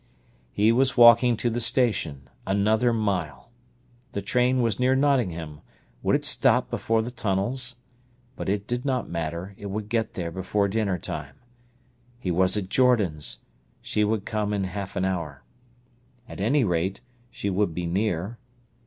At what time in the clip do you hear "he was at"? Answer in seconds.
12.17-12.67